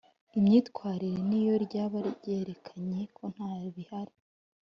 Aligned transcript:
imyitwarire 0.37 1.19
n 1.29 1.31
iyo 1.39 1.53
ryaba 1.65 1.97
ryerekanye 2.13 3.01
ko 3.15 3.23
ntabihari 3.33 4.15